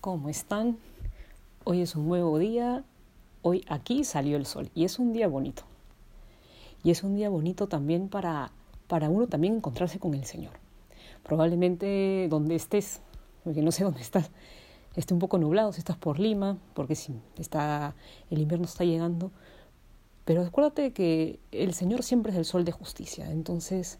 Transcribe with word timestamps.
¿cómo 0.00 0.28
están? 0.28 0.78
Hoy 1.64 1.80
es 1.80 1.96
un 1.96 2.06
nuevo 2.06 2.38
día, 2.38 2.84
hoy 3.42 3.64
aquí 3.68 4.04
salió 4.04 4.36
el 4.36 4.46
sol 4.46 4.70
y 4.74 4.84
es 4.84 4.98
un 4.98 5.12
día 5.12 5.26
bonito. 5.26 5.64
Y 6.84 6.90
es 6.92 7.02
un 7.02 7.16
día 7.16 7.28
bonito 7.28 7.66
también 7.66 8.08
para, 8.08 8.52
para 8.86 9.10
uno 9.10 9.26
también 9.26 9.56
encontrarse 9.56 9.98
con 9.98 10.14
el 10.14 10.24
Señor. 10.24 10.52
Probablemente 11.24 12.28
donde 12.30 12.54
estés, 12.54 13.00
porque 13.42 13.60
no 13.60 13.72
sé 13.72 13.82
dónde 13.88 14.00
estás, 14.00 14.30
esté 14.94 15.14
un 15.14 15.20
poco 15.20 15.38
nublado 15.38 15.72
si 15.72 15.80
estás 15.80 15.96
por 15.96 16.20
Lima, 16.20 16.58
porque 16.74 16.94
si 16.94 17.20
está, 17.36 17.94
el 18.30 18.38
invierno 18.38 18.66
está 18.66 18.84
llegando. 18.84 19.32
Pero 20.24 20.42
acuérdate 20.42 20.92
que 20.92 21.40
el 21.50 21.74
Señor 21.74 22.04
siempre 22.04 22.30
es 22.30 22.38
el 22.38 22.44
sol 22.44 22.64
de 22.64 22.72
justicia, 22.72 23.30
entonces, 23.30 23.98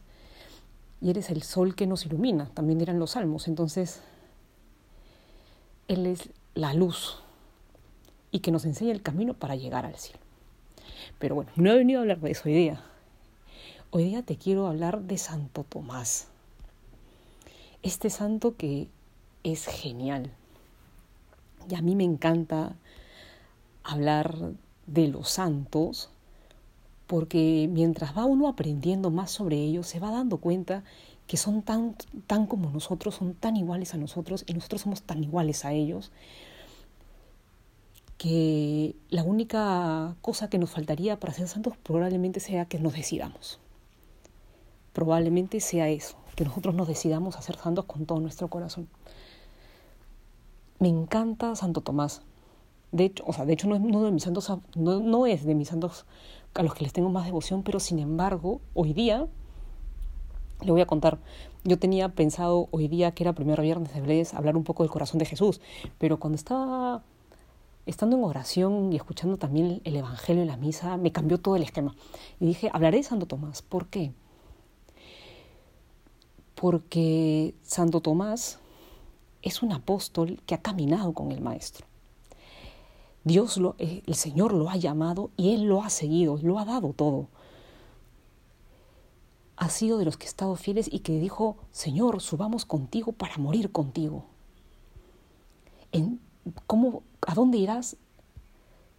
y 1.01 1.11
eres 1.11 1.31
el 1.31 1.43
sol 1.43 1.75
que 1.75 1.87
nos 1.87 2.07
ilumina, 2.07 2.51
también 2.55 2.79
dirán 2.79 3.01
los 3.01 3.13
salmos, 3.13 3.49
entonces 3.49 4.03
él 5.89 6.07
es 6.07 6.31
la 6.55 6.75
luz 6.75 7.19
y 8.31 8.41
que 8.41 8.51
nos 8.51 8.65
enseña 8.65 8.93
el 8.93 9.03
camino 9.03 9.35
para 9.35 9.57
llegar 9.57 9.87
al 9.87 9.97
cielo. 9.97 10.21
Pero 11.19 11.35
bueno, 11.35 11.51
no 11.57 11.71
he 11.71 11.77
venido 11.77 11.99
a 11.99 12.03
hablar 12.03 12.21
de 12.21 12.31
eso 12.31 12.43
hoy 12.47 12.55
día. 12.55 12.85
Hoy 13.91 14.05
día 14.05 14.23
te 14.23 14.37
quiero 14.37 14.67
hablar 14.67 15.01
de 15.03 15.17
Santo 15.17 15.65
Tomás. 15.65 16.29
Este 17.83 18.11
santo 18.11 18.55
que 18.57 18.89
es 19.45 19.67
genial. 19.67 20.31
Y 21.71 21.75
a 21.75 21.83
mí 21.83 21.97
me 21.97 22.05
encanta 22.05 22.77
hablar 23.83 24.37
de 24.87 25.09
los 25.09 25.31
santos 25.31 26.11
porque 27.07 27.69
mientras 27.73 28.17
va 28.17 28.27
uno 28.27 28.49
aprendiendo 28.49 29.11
más 29.11 29.31
sobre 29.31 29.57
ellos, 29.57 29.87
se 29.87 30.01
va 30.01 30.11
dando 30.11 30.37
cuenta 30.37 30.85
que 31.29 31.37
son 31.37 31.63
tan, 31.63 31.95
tan 32.27 32.47
como 32.47 32.71
nosotros, 32.71 33.15
son 33.15 33.35
tan 33.35 33.57
iguales 33.57 33.93
a 33.93 33.99
nosotros 33.99 34.45
y 34.47 34.55
nosotros 34.55 34.81
somos 34.81 35.03
tan 35.03 35.23
iguales 35.23 35.67
a 35.67 35.73
ellos, 35.75 36.11
que 38.17 38.97
la 39.11 39.23
única 39.23 40.17
cosa 40.23 40.49
que 40.49 40.59
nos 40.59 40.71
faltaría 40.71 41.21
para 41.21 41.35
ser 41.35 41.47
santos 41.47 41.77
probablemente 41.77 42.41
sea 42.41 42.65
que 42.65 42.79
nos 42.81 42.95
decidamos. 42.95 43.61
Probablemente 44.95 45.61
sea 45.61 45.91
eso, 45.91 46.17
que 46.35 46.45
nosotros 46.45 46.75
nos 46.75 46.89
decidamos 46.89 47.37
a 47.37 47.43
ser 47.43 47.57
santos 47.57 47.85
con 47.85 48.07
todo 48.07 48.21
nuestro 48.21 48.49
corazón. 48.49 48.89
Me 50.79 50.89
encanta 50.89 51.55
Santo 51.57 51.83
Tomás. 51.83 52.23
De 52.91 53.05
hecho, 53.05 53.23
o 53.27 53.35
sea, 53.35 53.45
de 53.45 53.53
hecho 53.53 53.69
no 53.69 53.77
es 53.77 53.83
uno 53.83 54.03
de 54.03 54.13
mis 54.13 54.23
santos, 54.23 54.51
no, 54.77 54.99
no 54.99 55.27
es 55.27 55.45
de 55.45 55.55
mis 55.55 55.69
santos 55.69 56.07
a 56.55 56.63
los 56.63 56.75
que 56.75 56.85
les 56.85 56.95
tengo 56.95 57.11
más 57.11 57.27
devoción, 57.27 57.63
pero 57.63 57.81
sin 57.81 57.99
embargo, 57.99 58.63
hoy 58.73 58.95
día 58.95 59.29
le 60.63 60.73
voy 60.73 60.81
a 60.81 60.87
contar. 60.87 61.19
Yo 61.65 61.79
tenía 61.79 62.09
pensado 62.09 62.69
hoy 62.71 62.89
día, 62.89 63.13
que 63.13 63.25
era 63.25 63.33
primer 63.33 63.61
viernes 63.61 63.93
de 63.93 64.01
Bles, 64.01 64.35
hablar 64.35 64.57
un 64.57 64.65
poco 64.65 64.83
del 64.83 64.91
corazón 64.91 65.19
de 65.19 65.27
Jesús, 65.27 65.61
pero 65.99 66.19
cuando 66.19 66.37
estaba 66.37 67.03
estando 67.87 68.17
en 68.17 68.25
oración 68.25 68.93
y 68.93 68.97
escuchando 68.97 69.39
también 69.39 69.81
el 69.85 69.97
Evangelio 69.97 70.43
en 70.43 70.49
la 70.49 70.57
misa, 70.57 70.97
me 70.97 71.13
cambió 71.13 71.39
todo 71.39 71.57
el 71.57 71.63
esquema. 71.63 71.95
Y 72.41 72.47
dije, 72.47 72.71
hablaré 72.73 72.99
de 72.99 73.03
Santo 73.03 73.27
Tomás. 73.27 73.63
¿Por 73.63 73.87
qué? 73.87 74.13
Porque 76.55 77.55
Santo 77.63 78.01
Tomás 78.01 78.59
es 79.43 79.63
un 79.63 79.73
apóstol 79.73 80.41
que 80.45 80.55
ha 80.55 80.61
caminado 80.63 81.13
con 81.13 81.33
el 81.33 81.41
Maestro. 81.41 81.87
Dios, 83.25 83.57
lo, 83.59 83.75
eh, 83.79 84.03
el 84.07 84.15
Señor 84.15 84.53
lo 84.53 84.71
ha 84.71 84.77
llamado 84.77 85.31
y 85.37 85.55
Él 85.55 85.65
lo 85.65 85.83
ha 85.83 85.91
seguido, 85.91 86.39
lo 86.43 86.59
ha 86.59 86.65
dado 86.65 86.93
todo 86.93 87.29
ha 89.59 89.69
sido 89.71 89.99
de 89.99 90.05
los 90.05 90.17
que 90.17 90.27
ha 90.27 90.29
estado 90.29 90.55
fieles 90.55 90.89
y 90.91 91.01
que 91.01 91.19
dijo, 91.19 91.57
Señor, 91.73 92.21
subamos 92.23 92.65
contigo 92.65 93.13
para 93.13 93.37
morir 93.39 93.73
contigo. 93.73 94.25
En, 95.91 96.21
¿cómo, 96.67 97.03
¿A 97.27 97.35
dónde 97.35 97.59
irás? 97.59 97.97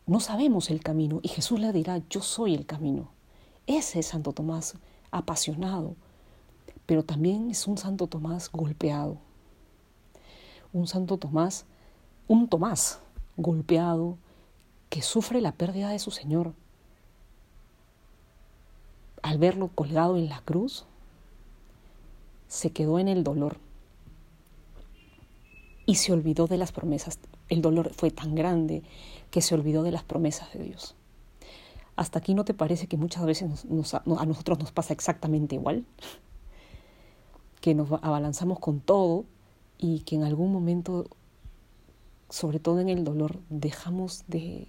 No 0.06 0.20
sabemos 0.20 0.70
el 0.70 0.82
camino 0.82 1.22
y 1.24 1.30
Jesús 1.30 1.62
le 1.62 1.72
dirá, 1.72 2.02
yo 2.10 2.22
soy 2.22 2.56
el 2.56 2.66
camino. 2.66 3.10
Ese 3.68 4.00
es 4.00 4.08
Santo 4.08 4.34
Tomás 4.34 4.76
apasionado, 5.12 5.96
pero 6.86 7.06
también 7.06 7.50
es 7.50 7.66
un 7.66 7.78
Santo 7.78 8.08
Tomás 8.08 8.52
golpeado. 8.52 9.18
Un 10.74 10.88
Santo 10.88 11.18
Tomás, 11.18 11.66
un 12.28 12.50
Tomás 12.50 13.00
golpeado 13.38 14.18
que 14.90 15.02
sufre 15.02 15.40
la 15.40 15.54
pérdida 15.54 15.90
de 15.90 16.00
su 16.00 16.12
Señor, 16.12 16.54
al 19.30 19.38
verlo 19.38 19.68
colgado 19.68 20.18
en 20.18 20.28
la 20.28 20.42
cruz, 20.42 20.86
se 22.48 22.72
quedó 22.72 22.98
en 22.98 23.08
el 23.08 23.24
dolor 23.24 23.58
y 25.86 25.96
se 25.96 26.12
olvidó 26.12 26.48
de 26.48 26.58
las 26.58 26.72
promesas. 26.72 27.20
El 27.48 27.62
dolor 27.62 27.94
fue 27.94 28.10
tan 28.10 28.34
grande 28.34 28.82
que 29.30 29.44
se 29.44 29.54
olvidó 29.54 29.84
de 29.84 29.92
las 29.92 30.02
promesas 30.02 30.52
de 30.54 30.64
Dios. 30.64 30.96
¿Hasta 31.96 32.18
aquí 32.18 32.34
no 32.34 32.44
te 32.44 32.56
parece 32.56 32.88
que 32.88 32.98
muchas 32.98 33.24
veces 33.24 33.68
a 33.92 34.26
nosotros 34.26 34.58
nos 34.58 34.72
pasa 34.72 34.94
exactamente 34.94 35.54
igual? 35.54 35.86
Que 37.62 37.76
nos 37.76 37.92
abalanzamos 38.02 38.58
con 38.58 38.80
todo 38.80 39.26
y 39.78 40.00
que 40.00 40.16
en 40.16 40.24
algún 40.24 40.52
momento, 40.52 41.06
sobre 42.30 42.60
todo 42.60 42.80
en 42.80 42.90
el 42.90 43.04
dolor, 43.04 43.42
dejamos 43.50 44.24
de 44.28 44.68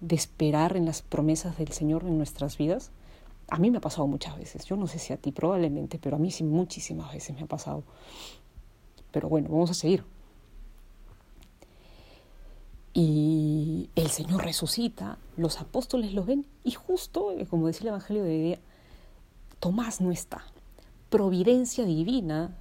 de 0.00 0.14
esperar 0.14 0.76
en 0.76 0.86
las 0.86 1.02
promesas 1.02 1.58
del 1.58 1.72
Señor 1.72 2.04
en 2.04 2.16
nuestras 2.16 2.56
vidas, 2.56 2.90
a 3.48 3.58
mí 3.58 3.70
me 3.70 3.78
ha 3.78 3.80
pasado 3.80 4.06
muchas 4.06 4.36
veces. 4.36 4.64
Yo 4.66 4.76
no 4.76 4.86
sé 4.86 4.98
si 4.98 5.12
a 5.12 5.16
ti 5.16 5.32
probablemente, 5.32 5.98
pero 5.98 6.16
a 6.16 6.18
mí 6.18 6.30
sí 6.30 6.44
muchísimas 6.44 7.12
veces 7.12 7.34
me 7.34 7.42
ha 7.42 7.46
pasado. 7.46 7.82
Pero 9.10 9.28
bueno, 9.28 9.48
vamos 9.48 9.70
a 9.70 9.74
seguir. 9.74 10.04
Y 12.92 13.90
el 13.94 14.08
Señor 14.10 14.44
resucita, 14.44 15.18
los 15.36 15.60
apóstoles 15.60 16.12
lo 16.12 16.24
ven 16.24 16.46
y 16.64 16.72
justo, 16.72 17.32
como 17.48 17.68
decía 17.68 17.82
el 17.82 17.88
Evangelio 17.88 18.24
de 18.24 18.38
día, 18.38 18.58
Tomás 19.60 20.00
no 20.00 20.10
está. 20.10 20.44
Providencia 21.08 21.84
divina 21.84 22.56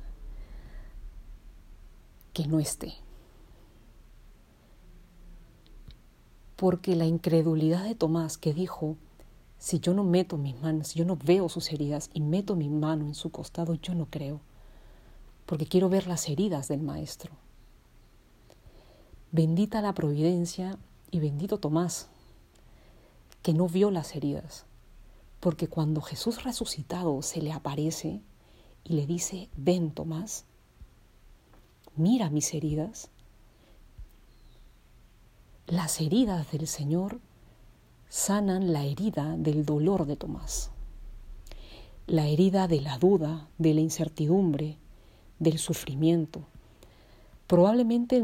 que 2.33 2.47
no 2.47 2.59
esté. 2.59 2.93
Porque 6.57 6.95
la 6.95 7.05
incredulidad 7.05 7.83
de 7.85 7.95
Tomás 7.95 8.37
que 8.37 8.53
dijo, 8.53 8.97
si 9.59 9.79
yo 9.79 9.93
no 9.93 10.03
meto 10.03 10.37
mis 10.37 10.59
manos, 10.59 10.89
si 10.89 10.99
yo 10.99 11.05
no 11.05 11.15
veo 11.15 11.49
sus 11.49 11.71
heridas 11.71 12.09
y 12.13 12.21
meto 12.21 12.55
mi 12.55 12.67
mano 12.67 13.05
en 13.05 13.15
su 13.15 13.29
costado, 13.29 13.75
yo 13.75 13.93
no 13.93 14.07
creo, 14.07 14.41
porque 15.45 15.67
quiero 15.67 15.87
ver 15.87 16.07
las 16.07 16.27
heridas 16.27 16.67
del 16.67 16.81
Maestro. 16.81 17.31
Bendita 19.31 19.81
la 19.81 19.93
providencia 19.93 20.79
y 21.11 21.19
bendito 21.19 21.59
Tomás, 21.59 22.07
que 23.43 23.53
no 23.53 23.67
vio 23.67 23.91
las 23.91 24.15
heridas, 24.15 24.65
porque 25.39 25.67
cuando 25.67 26.01
Jesús 26.01 26.43
resucitado 26.43 27.21
se 27.21 27.41
le 27.41 27.51
aparece 27.51 28.19
y 28.83 28.93
le 28.93 29.05
dice, 29.05 29.47
ven 29.55 29.91
Tomás, 29.91 30.45
mira 31.95 32.31
mis 32.31 32.51
heridas, 32.55 33.11
las 35.67 35.99
heridas 35.99 36.49
del 36.53 36.65
Señor 36.65 37.19
sanan 38.07 38.71
la 38.71 38.85
herida 38.85 39.35
del 39.37 39.65
dolor 39.65 40.05
de 40.05 40.15
Tomás, 40.15 40.71
la 42.07 42.25
herida 42.25 42.69
de 42.69 42.79
la 42.79 42.97
duda, 42.97 43.49
de 43.57 43.73
la 43.73 43.81
incertidumbre, 43.81 44.77
del 45.39 45.59
sufrimiento. 45.59 46.45
Probablemente 47.47 48.23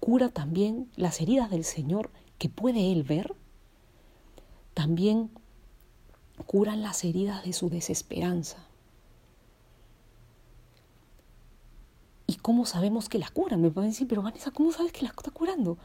cura 0.00 0.30
también 0.30 0.88
las 0.96 1.20
heridas 1.20 1.50
del 1.50 1.64
Señor 1.64 2.10
que 2.38 2.48
puede 2.48 2.92
Él 2.92 3.02
ver. 3.02 3.34
También 4.72 5.30
curan 6.46 6.80
las 6.80 7.04
heridas 7.04 7.44
de 7.44 7.52
su 7.52 7.68
desesperanza. 7.68 8.65
¿Y 12.36 12.38
cómo 12.40 12.66
sabemos 12.66 13.08
que 13.08 13.18
la 13.18 13.30
cura? 13.30 13.56
Me 13.56 13.70
pueden 13.70 13.92
decir, 13.92 14.06
pero 14.06 14.20
Vanessa, 14.20 14.50
¿cómo 14.50 14.70
sabes 14.70 14.92
que 14.92 15.00
la 15.00 15.08
está 15.08 15.30
curando? 15.30 15.78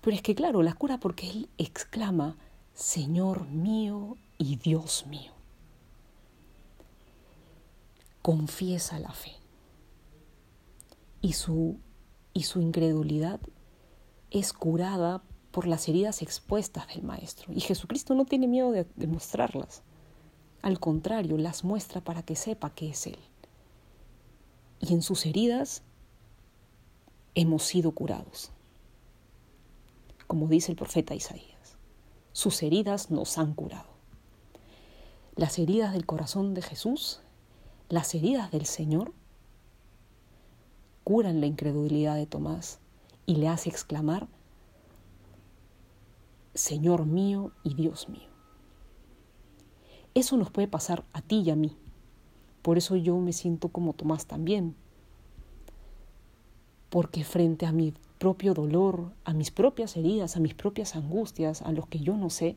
Pero 0.00 0.14
es 0.14 0.22
que 0.22 0.36
claro, 0.36 0.62
la 0.62 0.74
cura 0.74 1.00
porque 1.00 1.28
Él 1.28 1.48
exclama, 1.58 2.36
Señor 2.72 3.48
mío 3.48 4.16
y 4.38 4.54
Dios 4.56 5.06
mío. 5.08 5.32
Confiesa 8.22 9.00
la 9.00 9.10
fe. 9.10 9.32
Y 11.20 11.32
su, 11.32 11.80
y 12.32 12.44
su 12.44 12.60
incredulidad 12.60 13.40
es 14.30 14.52
curada 14.52 15.24
por 15.50 15.66
las 15.66 15.88
heridas 15.88 16.22
expuestas 16.22 16.86
del 16.86 17.02
Maestro. 17.02 17.52
Y 17.52 17.58
Jesucristo 17.58 18.14
no 18.14 18.24
tiene 18.24 18.46
miedo 18.46 18.70
de, 18.70 18.86
de 18.94 19.06
mostrarlas. 19.08 19.82
Al 20.62 20.78
contrario, 20.78 21.38
las 21.38 21.64
muestra 21.64 22.00
para 22.02 22.22
que 22.22 22.36
sepa 22.36 22.70
que 22.70 22.90
es 22.90 23.08
Él. 23.08 23.18
Y 24.78 24.94
en 24.94 25.02
sus 25.02 25.26
heridas 25.26 25.82
hemos 27.34 27.64
sido 27.64 27.92
curados 27.92 28.52
como 30.28 30.46
dice 30.46 30.70
el 30.70 30.76
profeta 30.76 31.14
Isaías. 31.14 31.78
Sus 32.32 32.62
heridas 32.62 33.10
nos 33.10 33.38
han 33.38 33.54
curado. 33.54 33.88
Las 35.34 35.58
heridas 35.58 35.92
del 35.92 36.06
corazón 36.06 36.54
de 36.54 36.62
Jesús, 36.62 37.22
las 37.88 38.14
heridas 38.14 38.52
del 38.52 38.66
Señor, 38.66 39.12
curan 41.02 41.40
la 41.40 41.46
incredulidad 41.46 42.14
de 42.14 42.26
Tomás 42.26 42.78
y 43.24 43.36
le 43.36 43.48
hace 43.48 43.70
exclamar, 43.70 44.28
Señor 46.54 47.06
mío 47.06 47.52
y 47.64 47.74
Dios 47.74 48.08
mío. 48.10 48.28
Eso 50.14 50.36
nos 50.36 50.50
puede 50.50 50.68
pasar 50.68 51.04
a 51.14 51.22
ti 51.22 51.40
y 51.40 51.50
a 51.50 51.56
mí. 51.56 51.74
Por 52.60 52.76
eso 52.76 52.96
yo 52.96 53.16
me 53.16 53.32
siento 53.32 53.70
como 53.70 53.94
Tomás 53.94 54.26
también. 54.26 54.76
Porque 56.90 57.24
frente 57.24 57.66
a 57.66 57.72
mi 57.72 57.92
propio 58.18 58.54
dolor, 58.54 59.12
a 59.24 59.32
mis 59.32 59.50
propias 59.50 59.96
heridas, 59.96 60.36
a 60.36 60.40
mis 60.40 60.54
propias 60.54 60.96
angustias, 60.96 61.62
a 61.62 61.72
los 61.72 61.86
que 61.86 62.00
yo 62.00 62.16
no 62.16 62.30
sé, 62.30 62.56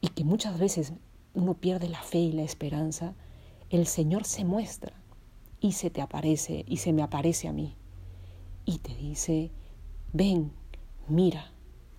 y 0.00 0.08
que 0.08 0.24
muchas 0.24 0.58
veces 0.58 0.92
uno 1.34 1.54
pierde 1.54 1.88
la 1.88 2.02
fe 2.02 2.18
y 2.18 2.32
la 2.32 2.42
esperanza, 2.42 3.14
el 3.70 3.86
Señor 3.86 4.24
se 4.24 4.44
muestra 4.44 4.92
y 5.60 5.72
se 5.72 5.90
te 5.90 6.00
aparece 6.00 6.64
y 6.68 6.78
se 6.78 6.92
me 6.92 7.02
aparece 7.02 7.48
a 7.48 7.52
mí 7.52 7.74
y 8.66 8.78
te 8.78 8.94
dice, 8.94 9.50
ven, 10.12 10.52
mira, 11.08 11.52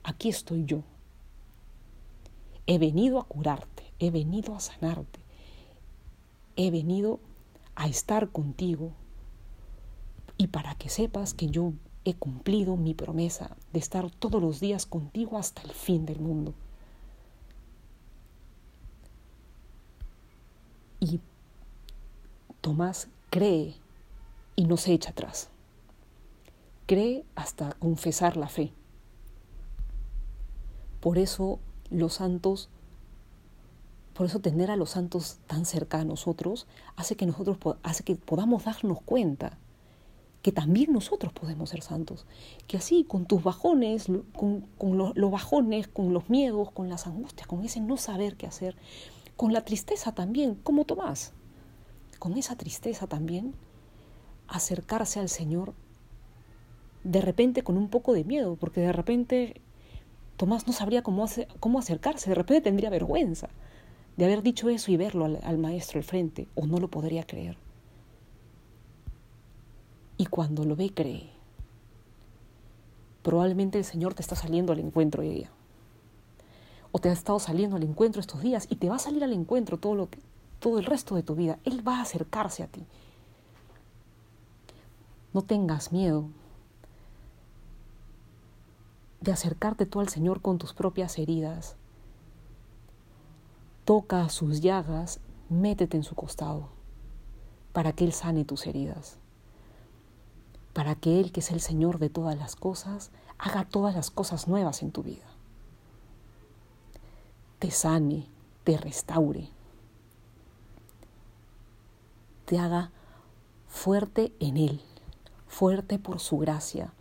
aquí 0.03 0.29
estoy 0.29 0.65
yo. 0.65 0.83
He 2.67 2.77
venido 2.77 3.19
a 3.19 3.23
curarte, 3.23 3.83
he 3.99 4.11
venido 4.11 4.53
a 4.53 4.59
sanarte, 4.59 5.21
he 6.57 6.69
venido 6.69 7.21
a 7.75 7.87
estar 7.87 8.29
contigo 8.29 8.91
y 10.37 10.47
para 10.47 10.75
que 10.75 10.89
sepas 10.89 11.33
que 11.33 11.47
yo 11.47 11.73
he 12.05 12.13
cumplido 12.13 12.77
mi 12.77 12.93
promesa 12.93 13.57
de 13.73 13.79
estar 13.79 14.09
todos 14.11 14.41
los 14.41 14.59
días 14.59 14.85
contigo 14.85 15.37
hasta 15.37 15.61
el 15.63 15.71
fin 15.71 16.05
del 16.05 16.19
mundo. 16.19 16.53
Y 20.99 21.19
Tomás 22.61 23.07
cree 23.29 23.75
y 24.55 24.65
no 24.65 24.77
se 24.77 24.93
echa 24.93 25.11
atrás. 25.11 25.49
Cree 26.85 27.25
hasta 27.35 27.73
confesar 27.73 28.37
la 28.37 28.47
fe. 28.47 28.71
Por 31.01 31.17
eso 31.17 31.59
los 31.89 32.15
santos, 32.15 32.69
por 34.13 34.25
eso 34.25 34.39
tener 34.39 34.71
a 34.71 34.75
los 34.75 34.91
santos 34.91 35.39
tan 35.47 35.65
cerca 35.65 35.99
a 35.99 36.05
nosotros 36.05 36.67
hace 36.95 37.15
que 37.15 37.25
nosotros 37.25 37.57
hace 37.83 38.03
que 38.03 38.15
podamos 38.15 38.65
darnos 38.65 39.01
cuenta 39.01 39.57
que 40.47 40.53
también 40.53 40.93
nosotros 40.93 41.33
podemos 41.33 41.71
ser 41.71 41.81
santos. 41.81 42.25
Que 42.67 42.77
así, 42.77 43.03
con 43.03 43.25
tus 43.25 43.43
bajones, 43.43 44.07
con, 44.33 44.65
los 45.13 45.29
bajones, 45.29 45.89
con 45.89 46.13
los 46.13 46.29
miedos, 46.29 46.71
con 46.71 46.87
las 46.87 47.05
angustias, 47.05 47.45
con 47.47 47.65
ese 47.65 47.81
no 47.81 47.97
saber 47.97 48.37
qué 48.37 48.47
hacer, 48.47 48.77
con 49.35 49.51
la 49.51 49.65
tristeza 49.65 50.13
también, 50.13 50.55
como 50.55 50.85
Tomás, 50.85 51.33
con 52.17 52.37
esa 52.37 52.55
tristeza 52.55 53.07
también, 53.07 53.55
acercarse 54.47 55.19
al 55.19 55.27
Señor 55.27 55.73
de 57.03 57.19
repente 57.19 57.61
con 57.61 57.75
un 57.77 57.89
poco 57.89 58.13
de 58.13 58.23
miedo, 58.23 58.55
porque 58.55 58.79
de 58.79 58.93
repente 58.93 59.59
Tomás 60.37 60.65
no 60.65 60.71
sabría 60.71 61.03
cómo, 61.03 61.25
cómo 61.59 61.79
acercarse, 61.79 62.29
de 62.29 62.35
repente 62.35 62.61
tendría 62.61 62.89
vergüenza 62.89 63.49
de 64.15 64.23
haber 64.23 64.43
dicho 64.43 64.69
eso 64.69 64.93
y 64.93 64.95
verlo 64.95 65.25
al, 65.25 65.41
al 65.43 65.57
maestro 65.57 65.99
al 65.99 66.05
frente, 66.05 66.47
o 66.55 66.67
no 66.67 66.77
lo 66.77 66.87
podría 66.87 67.25
creer. 67.25 67.57
Y 70.17 70.25
cuando 70.25 70.63
lo 70.63 70.75
ve, 70.75 70.91
cree. 70.93 71.29
Probablemente 73.21 73.77
el 73.77 73.85
Señor 73.85 74.13
te 74.13 74.21
está 74.21 74.35
saliendo 74.35 74.73
al 74.73 74.79
encuentro 74.79 75.21
hoy 75.21 75.29
día. 75.29 75.51
O 76.91 76.99
te 76.99 77.09
ha 77.09 77.13
estado 77.13 77.39
saliendo 77.39 77.75
al 77.75 77.83
encuentro 77.83 78.19
estos 78.19 78.41
días 78.41 78.65
y 78.69 78.77
te 78.77 78.89
va 78.89 78.95
a 78.95 78.99
salir 78.99 79.23
al 79.23 79.33
encuentro 79.33 79.77
todo, 79.77 79.95
lo 79.95 80.09
que, 80.09 80.19
todo 80.59 80.79
el 80.79 80.85
resto 80.85 81.15
de 81.15 81.23
tu 81.23 81.35
vida. 81.35 81.59
Él 81.65 81.87
va 81.87 81.99
a 81.99 82.01
acercarse 82.01 82.63
a 82.63 82.67
ti. 82.67 82.83
No 85.33 85.43
tengas 85.43 85.91
miedo 85.91 86.29
de 89.21 89.31
acercarte 89.31 89.85
tú 89.85 89.99
al 89.99 90.09
Señor 90.09 90.41
con 90.41 90.57
tus 90.57 90.73
propias 90.73 91.19
heridas. 91.19 91.75
Toca 93.85 94.29
sus 94.29 94.61
llagas, 94.61 95.19
métete 95.49 95.97
en 95.97 96.03
su 96.03 96.15
costado 96.15 96.69
para 97.73 97.91
que 97.91 98.05
Él 98.05 98.13
sane 98.13 98.45
tus 98.45 98.65
heridas 98.65 99.19
para 100.77 100.93
que 100.93 101.19
Él, 101.19 101.31
que 101.31 101.39
es 101.39 101.49
el 101.49 101.59
Señor 101.59 101.97
de 101.97 102.11
todas 102.11 102.37
las 102.37 102.55
cosas, 102.55 103.09
haga 103.39 103.65
todas 103.65 103.95
las 103.95 104.11
cosas 104.11 104.47
nuevas 104.47 104.83
en 104.83 104.91
tu 104.91 105.01
vida. 105.01 105.25
Te 107.57 107.71
sane, 107.71 108.27
te 108.63 108.77
restaure, 108.77 109.49
te 112.45 112.59
haga 112.59 112.91
fuerte 113.67 114.35
en 114.39 114.57
Él, 114.57 114.83
fuerte 115.47 115.97
por 115.97 116.19
su 116.19 116.37
gracia. 116.37 116.93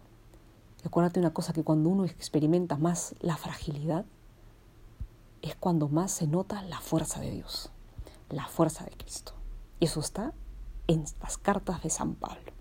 Y 0.83 0.87
acuérdate 0.87 1.21
una 1.21 1.35
cosa, 1.35 1.53
que 1.53 1.63
cuando 1.63 1.91
uno 1.91 2.07
experimenta 2.07 2.79
más 2.79 3.15
la 3.21 3.37
fragilidad, 3.37 4.07
es 5.43 5.55
cuando 5.55 5.89
más 5.89 6.13
se 6.13 6.27
nota 6.27 6.63
la 6.63 6.81
fuerza 6.81 7.21
de 7.21 7.31
Dios, 7.31 7.71
la 8.31 8.47
fuerza 8.47 8.87
de 8.87 8.93
Cristo. 8.93 9.35
Y 9.81 9.85
eso 9.85 10.01
está 10.01 10.33
en 10.87 11.05
las 11.21 11.37
cartas 11.37 11.83
de 11.83 11.91
San 11.91 12.15
Pablo. 12.15 12.56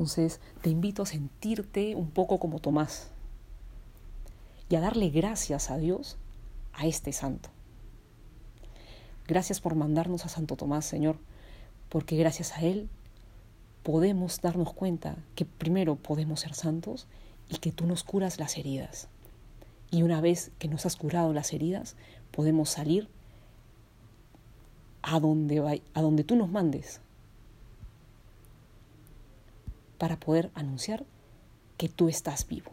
Entonces 0.00 0.40
te 0.62 0.70
invito 0.70 1.02
a 1.02 1.06
sentirte 1.06 1.94
un 1.94 2.10
poco 2.10 2.38
como 2.38 2.58
Tomás 2.58 3.08
y 4.70 4.76
a 4.76 4.80
darle 4.80 5.10
gracias 5.10 5.70
a 5.70 5.76
Dios 5.76 6.16
a 6.72 6.86
este 6.86 7.12
santo. 7.12 7.50
Gracias 9.28 9.60
por 9.60 9.74
mandarnos 9.74 10.24
a 10.24 10.30
Santo 10.30 10.56
Tomás, 10.56 10.86
Señor, 10.86 11.18
porque 11.90 12.16
gracias 12.16 12.56
a 12.56 12.62
Él 12.62 12.88
podemos 13.82 14.40
darnos 14.40 14.72
cuenta 14.72 15.16
que 15.34 15.44
primero 15.44 15.96
podemos 15.96 16.40
ser 16.40 16.54
santos 16.54 17.06
y 17.50 17.58
que 17.58 17.70
tú 17.70 17.84
nos 17.84 18.02
curas 18.02 18.38
las 18.38 18.56
heridas. 18.56 19.08
Y 19.90 20.02
una 20.02 20.22
vez 20.22 20.50
que 20.58 20.68
nos 20.68 20.86
has 20.86 20.96
curado 20.96 21.34
las 21.34 21.52
heridas, 21.52 21.94
podemos 22.30 22.70
salir 22.70 23.06
a 25.02 25.20
donde, 25.20 25.82
a 25.92 26.00
donde 26.00 26.24
tú 26.24 26.36
nos 26.36 26.50
mandes, 26.50 27.02
para 30.00 30.18
poder 30.18 30.50
anunciar 30.54 31.04
que 31.76 31.90
tú 31.90 32.08
estás 32.08 32.48
vivo 32.48 32.72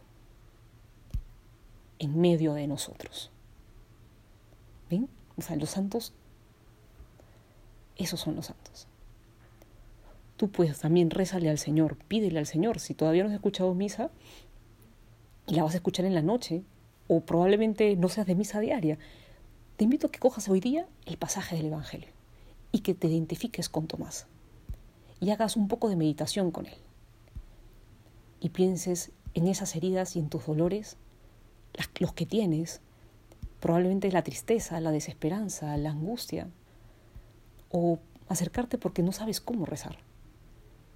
en 2.00 2.18
medio 2.18 2.54
de 2.54 2.68
nosotros. 2.68 3.32
¿Ven? 4.90 5.10
O 5.36 5.42
sea, 5.42 5.58
los 5.58 5.72
santos, 5.72 6.14
esos 7.98 8.22
son 8.22 8.38
los 8.38 8.46
santos. 8.46 8.88
Tú 10.38 10.50
puedes 10.50 10.80
también 10.80 11.10
rezarle 11.10 11.50
al 11.50 11.58
Señor, 11.58 11.98
pídele 11.98 12.40
al 12.40 12.46
Señor. 12.46 12.80
Si 12.80 12.94
todavía 12.94 13.24
no 13.24 13.30
has 13.30 13.36
escuchado 13.36 13.74
misa 13.74 14.10
y 15.48 15.56
la 15.56 15.64
vas 15.64 15.74
a 15.74 15.78
escuchar 15.78 16.06
en 16.06 16.16
la 16.16 16.22
noche, 16.22 16.64
o 17.10 17.20
probablemente 17.20 17.98
no 17.98 18.08
seas 18.08 18.26
de 18.26 18.36
misa 18.36 18.62
diaria, 18.62 18.98
te 19.76 19.84
invito 19.84 20.08
a 20.08 20.12
que 20.12 20.20
cojas 20.20 20.48
hoy 20.48 20.62
día 20.62 20.88
el 21.06 21.18
pasaje 21.18 21.58
del 21.58 21.66
Evangelio 21.66 22.08
y 22.72 22.80
que 22.80 22.94
te 22.94 23.08
identifiques 23.08 23.68
con 23.68 23.88
Tomás 23.88 24.28
y 25.20 25.32
hagas 25.32 25.58
un 25.58 25.68
poco 25.68 25.90
de 25.90 25.98
meditación 25.98 26.52
con 26.52 26.68
él 26.68 26.87
y 28.40 28.50
pienses 28.50 29.12
en 29.34 29.48
esas 29.48 29.76
heridas 29.76 30.16
y 30.16 30.20
en 30.20 30.30
tus 30.30 30.46
dolores, 30.46 30.98
los 32.00 32.14
que 32.14 32.26
tienes, 32.26 32.82
probablemente 33.60 34.12
la 34.12 34.24
tristeza, 34.24 34.80
la 34.80 34.92
desesperanza, 34.92 35.78
la 35.78 35.92
angustia, 35.92 36.50
o 37.70 38.00
acercarte 38.30 38.78
porque 38.78 39.04
no 39.04 39.12
sabes 39.12 39.42
cómo 39.42 39.66
rezar. 39.66 39.98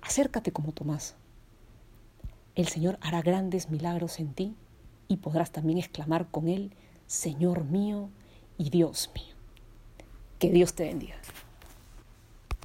Acércate 0.02 0.52
como 0.52 0.72
Tomás. 0.72 1.16
El 2.56 2.68
Señor 2.68 2.98
hará 3.02 3.22
grandes 3.22 3.70
milagros 3.70 4.20
en 4.20 4.34
ti 4.34 4.56
y 5.08 5.18
podrás 5.18 5.52
también 5.52 5.78
exclamar 5.78 6.30
con 6.30 6.48
Él, 6.48 6.74
Señor 7.08 7.66
mío 7.66 8.10
y 8.58 8.70
Dios 8.70 9.12
mío. 9.14 9.36
Que 10.40 10.50
Dios 10.50 10.74
te 10.74 10.86
bendiga. 10.86 11.16